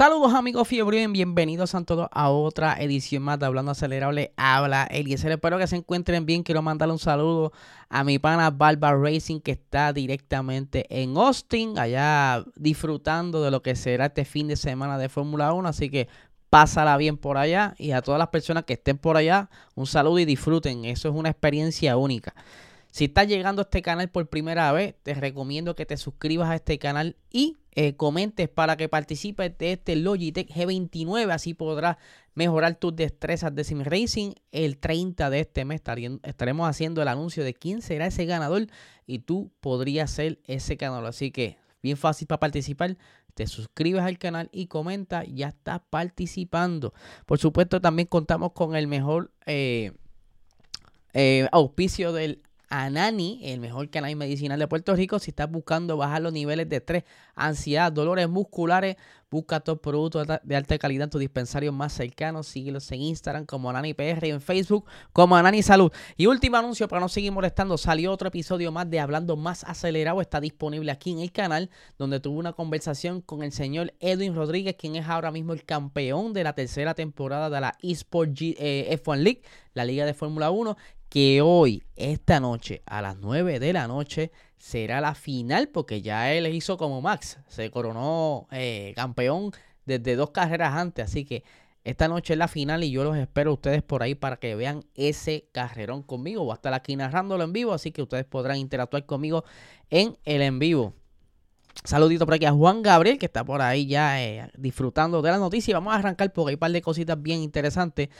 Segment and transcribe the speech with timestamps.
[0.00, 4.32] Saludos amigos Fiebre, bienvenidos a todos a otra edición más de Hablando Acelerable.
[4.38, 6.42] Habla Eliezer, espero que se encuentren bien.
[6.42, 7.52] Quiero mandarle un saludo
[7.90, 13.76] a mi pana Barba Racing que está directamente en Austin, allá disfrutando de lo que
[13.76, 15.68] será este fin de semana de Fórmula 1.
[15.68, 16.08] Así que
[16.48, 20.18] pásala bien por allá y a todas las personas que estén por allá, un saludo
[20.18, 20.86] y disfruten.
[20.86, 22.34] Eso es una experiencia única.
[22.90, 26.56] Si estás llegando a este canal por primera vez, te recomiendo que te suscribas a
[26.56, 31.30] este canal y eh, comentes para que participes de este Logitech G29.
[31.32, 31.98] Así podrás
[32.34, 34.32] mejorar tus destrezas de sim racing.
[34.50, 35.80] El 30 de este mes
[36.24, 38.66] estaremos haciendo el anuncio de quién será ese ganador
[39.06, 41.06] y tú podrías ser ese ganador.
[41.06, 42.96] Así que bien fácil para participar.
[43.34, 46.92] Te suscribes al canal y comenta, ya estás participando.
[47.24, 49.92] Por supuesto, también contamos con el mejor eh,
[51.14, 55.18] eh, auspicio del Anani, el mejor canal medicinal de Puerto Rico.
[55.18, 57.04] Si estás buscando bajar los niveles de estrés,
[57.34, 58.94] ansiedad, dolores musculares,
[59.28, 62.44] busca tus productos de alta calidad en tu dispensario más cercano.
[62.44, 65.90] Síguelos en Instagram como Anani PR y en Facebook como Anani Salud.
[66.16, 70.20] Y último anuncio para no seguir molestando, salió otro episodio más de Hablando Más Acelerado.
[70.20, 74.76] Está disponible aquí en el canal, donde tuve una conversación con el señor Edwin Rodríguez,
[74.78, 79.16] quien es ahora mismo el campeón de la tercera temporada de la eSport eh, F1
[79.16, 79.42] League,
[79.74, 80.76] la liga de Fórmula 1
[81.10, 86.32] que hoy, esta noche, a las 9 de la noche, será la final, porque ya
[86.32, 89.50] él hizo como Max, se coronó eh, campeón
[89.84, 91.42] desde dos carreras antes, así que
[91.82, 94.54] esta noche es la final y yo los espero a ustedes por ahí para que
[94.54, 96.44] vean ese carrerón conmigo.
[96.44, 99.44] Voy a estar aquí narrándolo en vivo, así que ustedes podrán interactuar conmigo
[99.88, 100.94] en el en vivo.
[101.82, 105.38] Saludito por aquí a Juan Gabriel, que está por ahí ya eh, disfrutando de la
[105.38, 105.72] noticia.
[105.72, 108.10] Y vamos a arrancar porque hay un par de cositas bien interesantes.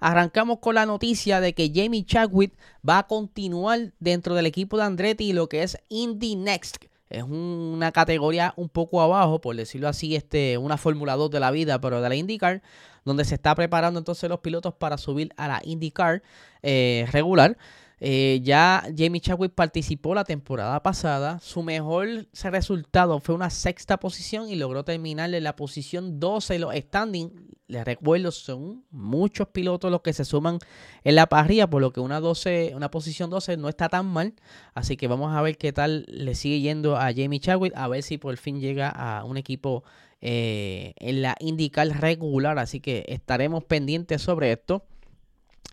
[0.00, 2.52] Arrancamos con la noticia de que Jamie Chadwick
[2.88, 6.84] va a continuar dentro del equipo de Andretti lo que es Indy Next.
[7.10, 11.50] Es una categoría un poco abajo, por decirlo así, este, una Fórmula 2 de la
[11.50, 12.62] vida, pero de la IndyCar,
[13.04, 16.22] donde se está preparando entonces los pilotos para subir a la IndyCar
[16.62, 17.56] eh, regular.
[18.00, 21.40] Eh, ya Jamie Chadwick participó la temporada pasada.
[21.40, 26.60] Su mejor resultado fue una sexta posición y logró terminar en la posición 12 en
[26.60, 27.32] los standings.
[27.66, 30.58] Les recuerdo, son muchos pilotos los que se suman
[31.04, 34.34] en la parrilla, por lo que una, 12, una posición 12 no está tan mal.
[34.74, 38.02] Así que vamos a ver qué tal le sigue yendo a Jamie Chadwick, a ver
[38.02, 39.84] si por fin llega a un equipo
[40.22, 42.58] eh, en la IndyCar regular.
[42.58, 44.84] Así que estaremos pendientes sobre esto.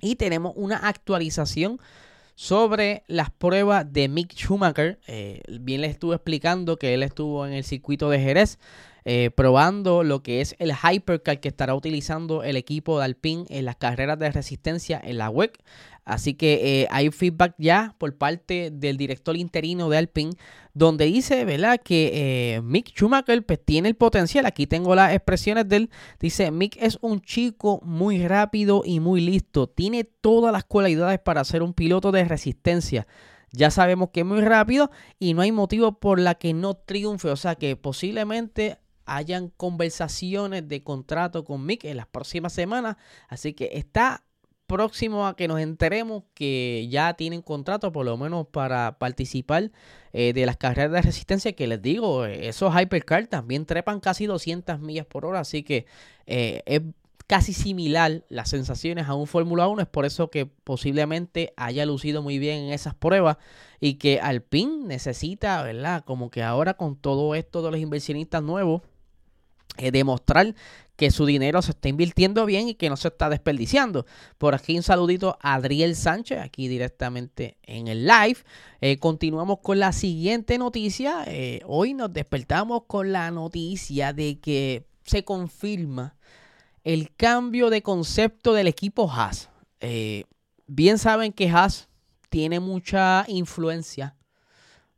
[0.01, 1.79] Y tenemos una actualización
[2.35, 4.99] sobre las pruebas de Mick Schumacher.
[5.07, 8.59] Eh, bien les estuve explicando que él estuvo en el circuito de Jerez.
[9.07, 13.65] Eh, probando lo que es el Hypercar que estará utilizando el equipo de Alpine en
[13.65, 15.59] las carreras de resistencia en la WEC.
[16.05, 20.33] Así que eh, hay feedback ya por parte del director interino de Alpine,
[20.75, 21.81] donde dice, ¿verdad?
[21.83, 24.45] Que eh, Mick Schumacher pues, tiene el potencial.
[24.45, 25.89] Aquí tengo las expresiones de él.
[26.19, 29.67] Dice, Mick es un chico muy rápido y muy listo.
[29.67, 33.07] Tiene todas las cualidades para ser un piloto de resistencia.
[33.51, 37.29] Ya sabemos que es muy rápido y no hay motivo por la que no triunfe.
[37.29, 42.97] O sea que posiblemente hayan conversaciones de contrato con Mick en las próximas semanas.
[43.27, 44.23] Así que está
[44.67, 49.71] próximo a que nos enteremos que ya tienen contrato, por lo menos para participar
[50.13, 54.25] eh, de las carreras de resistencia, que les digo, eh, esos hypercars también trepan casi
[54.25, 55.85] 200 millas por hora, así que
[56.25, 56.81] eh, es
[57.27, 62.21] casi similar las sensaciones a un Fórmula 1, es por eso que posiblemente haya lucido
[62.21, 63.37] muy bien en esas pruebas
[63.79, 66.03] y que Alpine necesita, ¿verdad?
[66.05, 68.81] Como que ahora con todo esto de los inversionistas nuevos,
[69.91, 70.55] demostrar
[70.95, 74.05] que su dinero se está invirtiendo bien y que no se está desperdiciando.
[74.37, 78.37] Por aquí un saludito a Adriel Sánchez, aquí directamente en el live.
[78.81, 81.23] Eh, continuamos con la siguiente noticia.
[81.27, 86.15] Eh, hoy nos despertamos con la noticia de que se confirma
[86.83, 89.49] el cambio de concepto del equipo Haas.
[89.81, 90.23] Eh,
[90.65, 91.89] bien saben que Haas
[92.29, 94.15] tiene mucha influencia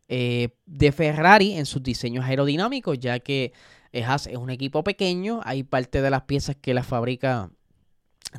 [0.09, 3.51] de Ferrari en sus diseños aerodinámicos, ya que
[3.99, 7.49] es un equipo pequeño, hay parte de las piezas que la fabrica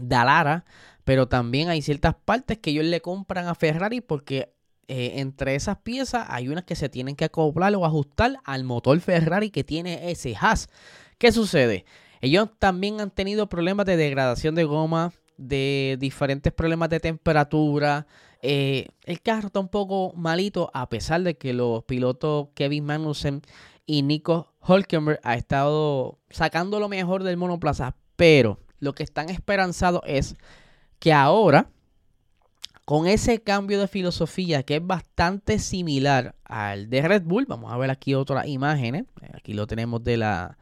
[0.01, 0.65] Dalara,
[1.05, 4.55] pero también hay ciertas partes que ellos le compran a Ferrari porque
[4.89, 8.99] eh, entre esas piezas hay unas que se tienen que acoplar o ajustar al motor
[9.01, 10.69] Ferrari que tiene ese Haas.
[11.19, 11.85] ¿Qué sucede?
[12.21, 18.07] Ellos también han tenido problemas de degradación de goma, de diferentes problemas de temperatura.
[18.43, 23.43] Eh, el carro está un poco malito a pesar de que los pilotos Kevin Magnussen
[23.87, 30.03] y Nico Hulkenberg ha estado sacando lo mejor del monoplaza, pero lo que están esperanzados
[30.07, 30.37] es
[30.99, 31.71] que ahora
[32.85, 37.77] con ese cambio de filosofía que es bastante similar al de Red Bull, vamos a
[37.77, 39.05] ver aquí otras imágenes,
[39.35, 40.57] aquí lo tenemos de la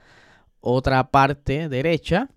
[0.60, 2.28] otra parte derecha,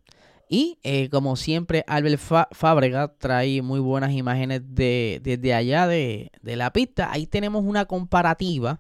[0.48, 6.56] y eh, como siempre Albert Fábrega trae muy buenas imágenes de, desde allá de, de,
[6.56, 8.78] la pista, ahí tenemos una comparativa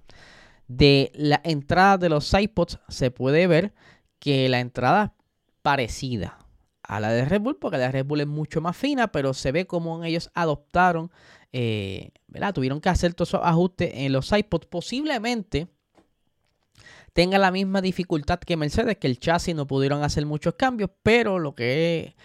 [0.70, 3.74] de la entrada de los iPods, se puede ver
[4.20, 5.16] que la entrada
[5.64, 6.38] parecida
[6.84, 9.34] a la de Red Bull, porque la de Red Bull es mucho más fina, pero
[9.34, 11.12] se ve como ellos adoptaron,
[11.52, 12.54] eh, ¿verdad?
[12.54, 14.68] Tuvieron que hacer todos esos ajustes en los iPods.
[14.68, 15.68] Posiblemente
[17.14, 21.40] tenga la misma dificultad que Mercedes, que el chasis no pudieron hacer muchos cambios, pero
[21.40, 22.16] lo que es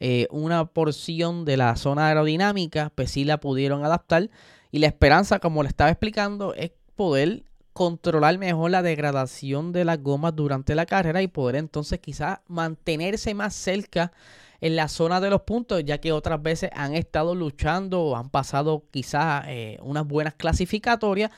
[0.00, 4.30] eh, una porción de la zona aerodinámica, pues sí la pudieron adaptar.
[4.70, 10.00] Y la esperanza, como le estaba explicando, es poder controlar mejor la degradación de las
[10.00, 14.12] gomas durante la carrera y poder entonces quizás mantenerse más cerca
[14.60, 18.30] en la zona de los puntos, ya que otras veces han estado luchando o han
[18.30, 21.32] pasado quizás eh, unas buenas clasificatorias,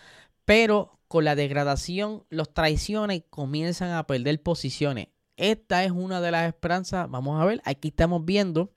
[0.45, 5.09] pero con la degradación los traiciona y comienzan a perder posiciones.
[5.37, 7.11] Esta es una de las esperanzas.
[7.11, 8.71] Vamos a ver, aquí estamos viendo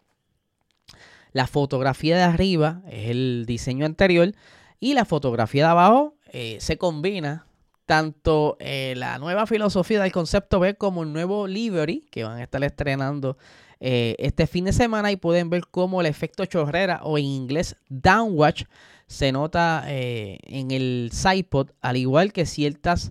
[1.33, 4.33] la fotografía de arriba, es el diseño anterior,
[4.79, 7.45] y la fotografía de abajo eh, se combina
[7.89, 12.43] tanto eh, la nueva filosofía del concepto B como el nuevo livery que van a
[12.43, 13.35] estar estrenando
[13.79, 17.77] eh, este fin de semana y pueden ver cómo el efecto chorrera o en inglés
[17.89, 18.65] downwatch
[19.07, 23.09] se nota eh, en el sidepod al igual que ciertas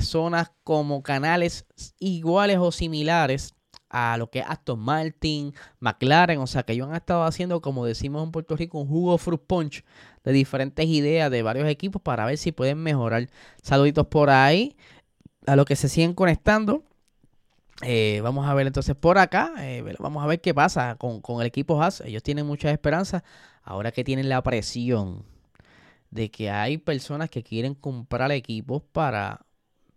[0.00, 1.66] zonas como canales
[1.98, 3.52] iguales o similares
[3.90, 8.22] a lo que Aston Martin, McLaren, o sea que ellos han estado haciendo, como decimos
[8.22, 9.84] en Puerto Rico, un jugo fruit punch
[10.28, 13.28] de diferentes ideas de varios equipos para ver si pueden mejorar.
[13.62, 14.76] Saluditos por ahí
[15.46, 16.84] a los que se siguen conectando.
[17.82, 21.40] Eh, vamos a ver entonces por acá, eh, vamos a ver qué pasa con, con
[21.40, 22.02] el equipo Haas.
[22.02, 23.22] Ellos tienen muchas esperanzas
[23.62, 25.24] ahora que tienen la presión
[26.10, 29.46] de que hay personas que quieren comprar equipos para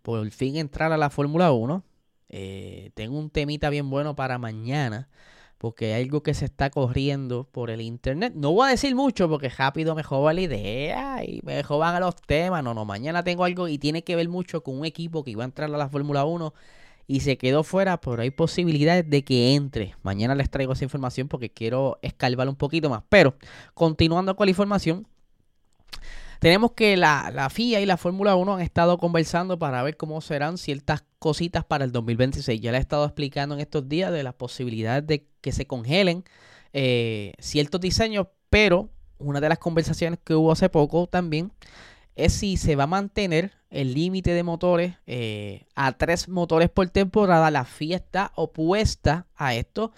[0.02, 1.84] por fin entrar a la Fórmula 1
[2.32, 5.08] eh, tengo un temita bien bueno para mañana.
[5.62, 8.32] Porque hay algo que se está corriendo por el internet.
[8.34, 12.00] No voy a decir mucho porque rápido me joba la idea y me joban a
[12.00, 12.64] los temas.
[12.64, 15.44] No, no, mañana tengo algo y tiene que ver mucho con un equipo que iba
[15.44, 16.52] a entrar a la Fórmula 1
[17.06, 19.94] y se quedó fuera, pero hay posibilidades de que entre.
[20.02, 23.04] Mañana les traigo esa información porque quiero escalvar un poquito más.
[23.08, 23.36] Pero
[23.72, 25.06] continuando con la información,
[26.42, 30.58] tenemos que la, FIA y la Fórmula 1 han estado conversando para ver cómo serán
[30.58, 32.60] ciertas cositas para el 2026.
[32.60, 36.24] Ya le he estado explicando en estos días de las posibilidades de que se congelen
[36.72, 41.52] eh, ciertos diseños, pero una de las conversaciones que hubo hace poco también
[42.16, 46.88] es si se va a mantener el límite de motores eh, a tres motores por
[46.88, 47.52] temporada.
[47.52, 49.92] La FIA está opuesta a esto.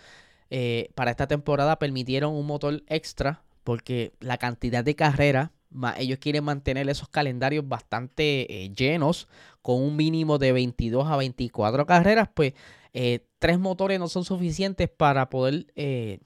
[0.51, 5.49] Eh, para esta temporada permitieron un motor extra porque la cantidad de carreras
[5.97, 9.29] ellos quieren mantener esos calendarios bastante eh, llenos
[9.63, 12.55] con un mínimo de 22 a 24 carreras, pues
[12.93, 16.21] eh, tres motores no son suficientes para poder eh,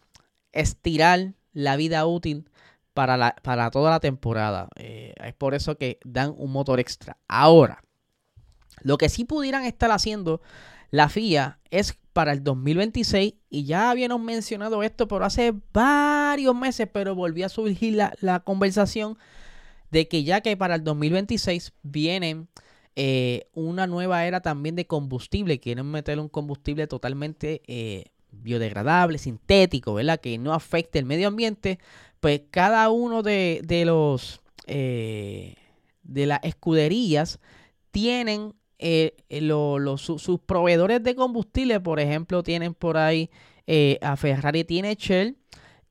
[0.52, 2.50] estirar la vida útil
[2.94, 4.68] para, para toda la temporada.
[4.76, 7.16] es por eso que dan un motor extra.
[7.28, 7.82] Ahora,
[8.82, 10.40] lo que sí pudieran estar haciendo
[10.90, 16.88] la FIA es para el 2026 y ya habíamos mencionado esto por hace varios meses,
[16.92, 19.16] pero volvió a surgir la, la conversación
[19.92, 22.48] de que ya que para el 2026 viene
[22.96, 29.94] eh, una nueva era también de combustible, quieren meter un combustible totalmente eh, biodegradable, sintético,
[29.94, 30.18] ¿verdad?
[30.18, 31.78] Que no afecte el medio ambiente,
[32.18, 34.18] pues cada uno de, de
[34.66, 35.54] eh,
[36.02, 37.38] de las escuderías
[37.92, 43.30] tienen sus proveedores de combustible, por ejemplo, tienen por ahí
[44.00, 45.36] a Ferrari tiene Shell,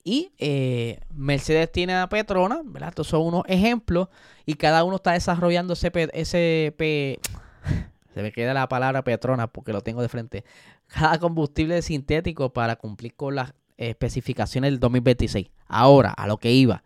[0.07, 2.89] y eh, Mercedes tiene a Petrona, ¿verdad?
[2.89, 4.07] Estos son unos ejemplos
[4.45, 6.73] y cada uno está desarrollando ese, ese
[8.13, 10.45] se me queda la palabra Petrona porque lo tengo de frente.
[10.87, 15.49] Cada combustible sintético para cumplir con las especificaciones del 2026.
[15.67, 16.85] Ahora, a lo que iba,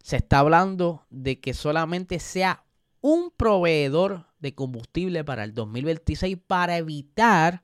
[0.00, 2.62] se está hablando de que solamente sea
[3.00, 7.62] un proveedor de combustible para el 2026 para evitar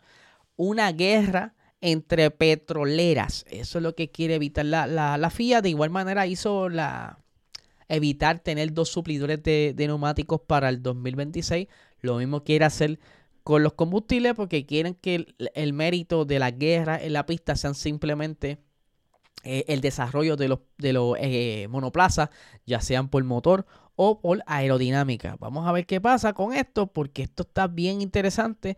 [0.56, 3.44] una guerra entre petroleras.
[3.50, 5.60] Eso es lo que quiere evitar la, la, FIA.
[5.60, 7.18] De igual manera hizo la,
[7.88, 11.68] evitar tener dos suplidores de, neumáticos para el 2026.
[12.00, 12.98] Lo mismo quiere hacer
[13.42, 17.74] con los combustibles porque quieren que el, mérito de la guerra en la pista sean
[17.74, 18.58] simplemente
[19.44, 22.30] eh, el desarrollo de los, de los eh, monoplazas,
[22.66, 23.66] ya sean por motor
[24.00, 25.36] o por aerodinámica.
[25.40, 28.76] Vamos a ver qué pasa con esto porque esto está bien interesante.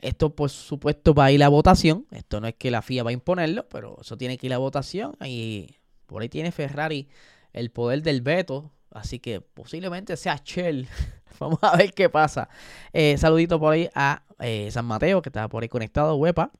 [0.00, 2.04] Esto, por supuesto, va a ir a votación.
[2.10, 4.58] Esto no es que la FIA va a imponerlo, pero eso tiene que ir a
[4.58, 5.16] votación.
[5.24, 7.08] Y por ahí tiene Ferrari
[7.52, 8.72] el poder del veto.
[8.90, 10.88] Así que posiblemente sea Shell.
[11.38, 12.48] Vamos a ver qué pasa.
[12.92, 16.50] Eh, saludito por ahí a eh, San Mateo, que está por ahí conectado, huepa.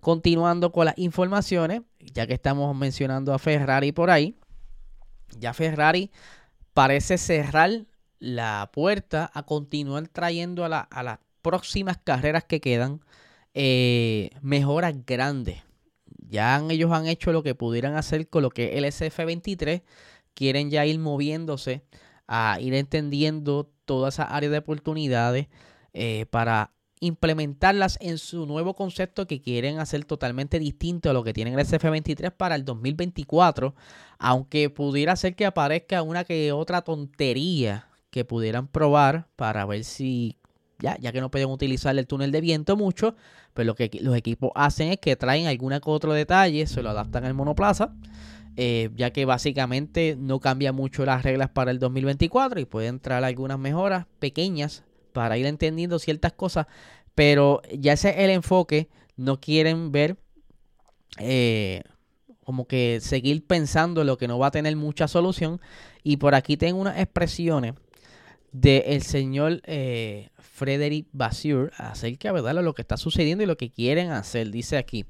[0.00, 4.38] Continuando con las informaciones, ya que estamos mencionando a Ferrari por ahí.
[5.38, 6.10] Ya Ferrari
[6.76, 7.86] parece cerrar
[8.18, 13.00] la puerta a continuar trayendo a, las próximas carreras que quedan
[13.54, 15.62] eh, mejoras grandes.
[16.28, 19.84] Ya ellos han hecho lo que pudieran hacer con lo que el SF23.
[20.34, 21.82] Quieren ya ir moviéndose
[22.26, 25.46] a ir entendiendo todas esas áreas de oportunidades
[25.94, 31.32] eh, para implementarlas en su nuevo concepto que quieren hacer totalmente distinto a lo que
[31.32, 33.74] tienen el SF23 para el 2024,
[34.18, 40.38] aunque pudiera ser que aparezca una que otra tontería que pudieran probar para ver si
[40.78, 43.14] ya, ya que no pueden utilizar el túnel de viento mucho,
[43.54, 46.90] pues lo que los equipos hacen es que traen alguna que otro detalle, se lo
[46.90, 47.94] adaptan al monoplaza,
[48.56, 53.24] eh, ya que básicamente no cambia mucho las reglas para el 2024 y pueden traer
[53.24, 54.82] algunas mejoras pequeñas
[55.16, 56.66] para ir entendiendo ciertas cosas,
[57.14, 60.18] pero ya ese es el enfoque, no quieren ver
[61.18, 61.82] eh,
[62.44, 65.58] como que seguir pensando lo que no va a tener mucha solución
[66.02, 67.72] y por aquí tengo unas expresiones
[68.52, 72.54] del señor eh, Frederick Basur acerca ¿verdad?
[72.54, 74.50] de lo que está sucediendo y lo que quieren hacer.
[74.50, 75.06] Dice aquí,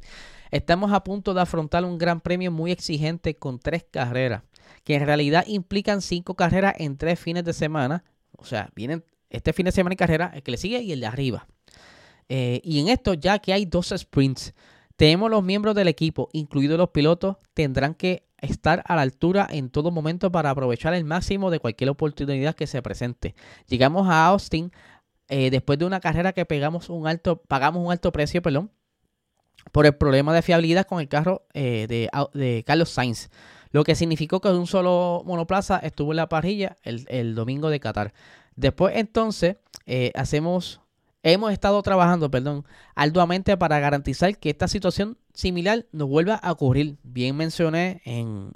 [0.53, 4.45] estamos a punto de afrontar un gran premio muy exigente con tres carreras,
[4.85, 8.05] que en realidad implican cinco carreras en tres fines de semana.
[8.37, 11.01] O sea, vienen este fin de semana y carrera, el que le sigue y el
[11.01, 11.47] de arriba.
[12.29, 14.55] Eh, y en esto, ya que hay dos sprints,
[14.97, 19.71] tenemos los miembros del equipo, incluidos los pilotos, tendrán que estar a la altura en
[19.71, 23.35] todo momento para aprovechar el máximo de cualquier oportunidad que se presente.
[23.67, 24.73] Llegamos a Austin
[25.29, 28.71] eh, después de una carrera que pegamos un alto, pagamos un alto precio, perdón,
[29.73, 33.31] por el problema de fiabilidad con el carro eh, de, Carlos Sainz,
[33.71, 38.15] lo que significó que un solo monoplaza estuvo en la parrilla el, domingo de Qatar.
[38.57, 40.81] Después entonces eh, hacemos,
[41.23, 46.97] hemos estado trabajando, perdón, arduamente para garantizar que esta situación similar no vuelva a ocurrir.
[47.03, 48.53] Bien mencioné en,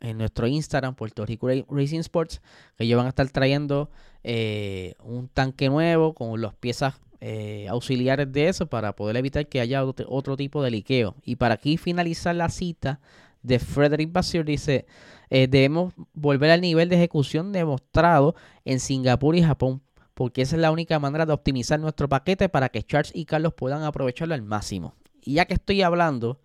[0.00, 2.40] en nuestro Instagram, Puerto Rico Racing Sports,
[2.76, 3.90] que ellos van a estar trayendo
[4.24, 9.60] eh, un tanque nuevo con las piezas eh, auxiliares de eso para poder evitar que
[9.60, 11.14] haya otro, tipo de liqueo.
[11.24, 13.00] Y para aquí finalizar la cita
[13.42, 14.86] de Frederick Basir, dice,
[15.34, 18.34] eh, debemos volver al nivel de ejecución demostrado
[18.64, 19.82] en Singapur y Japón,
[20.14, 23.54] porque esa es la única manera de optimizar nuestro paquete para que Charles y Carlos
[23.54, 24.94] puedan aprovecharlo al máximo.
[25.24, 26.40] Y ya que estoy hablando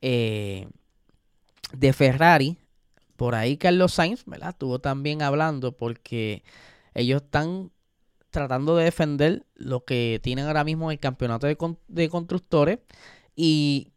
[0.00, 0.66] de
[1.92, 2.56] Ferrari,
[3.16, 4.50] por ahí Carlos Sainz, ¿verdad?
[4.50, 6.42] Estuvo también hablando porque
[6.94, 7.70] ellos están
[8.30, 12.80] tratando de defender lo que tienen ahora mismo en el campeonato de, constructores
[13.36, 13.91] y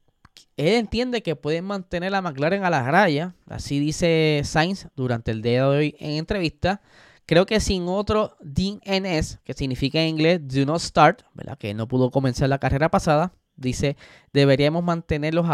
[0.58, 5.42] él entiende que pueden mantener a McLaren a las rayas, así dice Sainz durante el
[5.42, 6.82] día de hoy en entrevista.
[7.26, 11.58] Creo que sin otro DNS, que significa en inglés Do Not Start, ¿verdad?
[11.58, 13.98] que no pudo comenzar la carrera pasada, dice,
[14.32, 15.46] deberíamos mantenerlos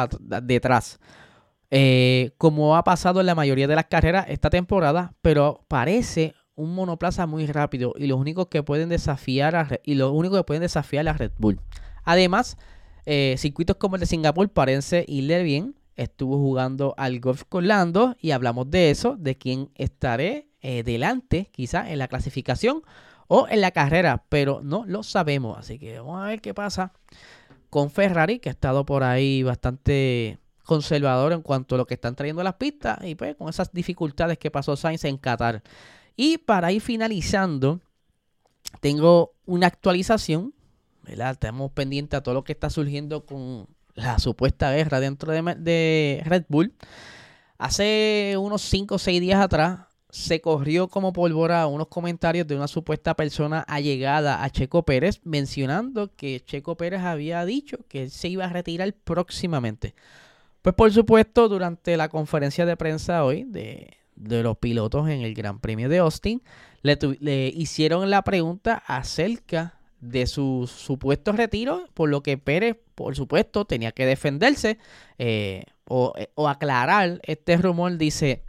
[0.43, 0.99] detrás.
[1.71, 6.75] Eh, como ha pasado en la mayoría de las carreras esta temporada, pero parece un
[6.75, 11.07] monoplaza muy rápido y los únicos que pueden desafiar a, y los que pueden desafiar
[11.07, 11.61] a Red Bull.
[12.03, 12.57] Además,
[13.05, 15.75] eh, circuitos como el de Singapur parece irle bien.
[15.95, 21.49] Estuvo jugando al golf con Lando y hablamos de eso, de quién estaré eh, delante
[21.51, 22.81] quizás en la clasificación
[23.27, 25.57] o en la carrera, pero no lo sabemos.
[25.57, 26.93] Así que vamos a ver qué pasa
[27.69, 32.15] con Ferrari, que ha estado por ahí bastante conservador en cuanto a lo que están
[32.15, 35.63] trayendo las pistas y pues con esas dificultades que pasó Sainz en Qatar.
[36.15, 37.79] Y para ir finalizando,
[38.79, 40.53] tengo una actualización,
[41.03, 41.31] ¿verdad?
[41.31, 46.45] Estamos pendientes a todo lo que está surgiendo con la supuesta guerra dentro de, Red
[46.47, 46.73] Bull.
[47.57, 52.67] Hace unos 5 o 6 días atrás se corrió como pólvora unos comentarios de una
[52.67, 58.45] supuesta persona allegada a Checo Pérez mencionando que Checo Pérez había dicho que se iba
[58.45, 59.95] a retirar próximamente.
[60.61, 65.33] Pues por supuesto, durante la conferencia de prensa hoy de, de los pilotos en el
[65.33, 66.41] Gran Premio de Austin,
[66.83, 73.65] le, hicieron la pregunta acerca de su supuesto retiro, por lo que Pérez, por supuesto,
[73.65, 74.77] tenía que defenderse
[75.17, 77.97] eh, o, o aclarar este rumor.
[77.97, 78.43] Dice,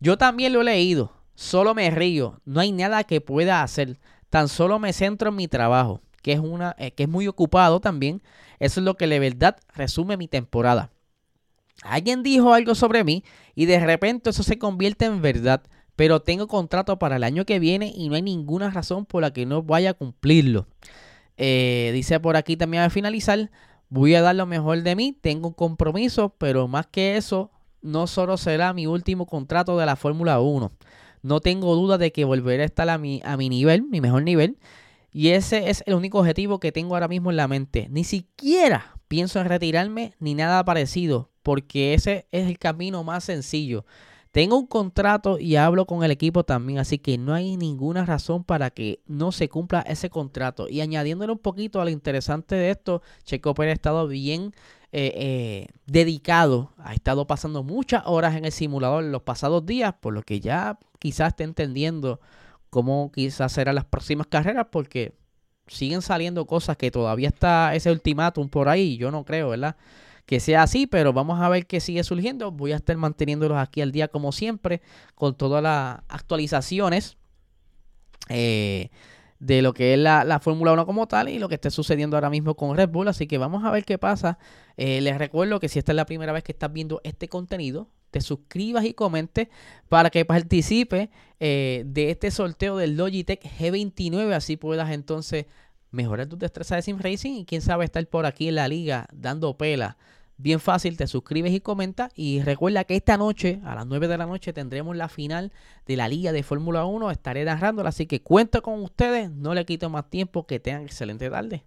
[0.00, 1.12] yo también lo he leído.
[1.38, 5.46] solo me río, no hay nada que pueda hacer, tan solo me centro en mi
[5.46, 8.22] trabajo, que es, una, eh, que es muy ocupado también.
[8.58, 10.90] Eso es lo que de verdad resume mi temporada.
[11.84, 13.22] Alguien dijo algo sobre mí
[13.54, 15.62] y de repente eso se convierte en verdad,
[15.98, 19.32] pero tengo contrato para el año que viene y no hay ninguna razón por la
[19.32, 20.68] que no vaya a cumplirlo.
[21.36, 23.50] Eh, dice por aquí también a finalizar,
[23.88, 27.50] voy a dar lo mejor de mí, tengo un compromiso, pero más que eso,
[27.82, 30.70] no solo será mi último contrato de la Fórmula 1.
[31.22, 34.22] No tengo duda de que volveré a estar a mi, a mi nivel, mi mejor
[34.22, 34.56] nivel.
[35.10, 37.88] Y ese es el único objetivo que tengo ahora mismo en la mente.
[37.90, 43.84] Ni siquiera pienso en retirarme ni nada parecido, porque ese es el camino más sencillo.
[44.30, 48.44] Tengo un contrato y hablo con el equipo también, así que no hay ninguna razón
[48.44, 50.68] para que no se cumpla ese contrato.
[50.68, 54.52] Y añadiéndole un poquito a lo interesante de esto, Checo Pérez ha estado bien
[54.92, 59.94] eh, eh, dedicado, ha estado pasando muchas horas en el simulador en los pasados días,
[60.00, 62.20] por lo que ya quizás esté entendiendo
[62.70, 65.14] cómo quizás serán las próximas carreras, porque
[65.66, 69.76] siguen saliendo cosas que todavía está ese ultimátum por ahí, yo no creo, ¿verdad?
[70.28, 72.52] Que sea así, pero vamos a ver qué sigue surgiendo.
[72.52, 74.82] Voy a estar manteniéndolos aquí al día como siempre,
[75.14, 77.16] con todas las actualizaciones
[78.28, 78.90] eh,
[79.38, 82.28] de lo que es la, Fórmula 1 como tal y lo que esté sucediendo ahora
[82.28, 83.08] mismo con Red Bull.
[83.08, 84.38] Así que vamos a ver qué pasa.
[84.76, 87.88] Eh, les recuerdo que si esta es la primera vez que estás viendo este contenido,
[88.10, 89.48] te suscribas y comentes
[89.88, 91.08] para que participe
[91.40, 94.34] eh, de este sorteo del Logitech G29.
[94.34, 95.46] Así puedas entonces
[95.90, 99.08] mejorar tu destreza de sim racing y quién sabe estar por aquí en la liga
[99.10, 99.96] dando pela
[100.40, 102.12] Bien fácil, te suscribes y comentas.
[102.14, 105.52] Y recuerda que esta noche, a las 9 de la noche, tendremos la final
[105.84, 107.10] de la Liga de Fórmula 1.
[107.10, 109.32] Estaré narrándola, así que cuento con ustedes.
[109.32, 110.46] No le quito más tiempo.
[110.46, 111.64] Que tengan excelente tarde.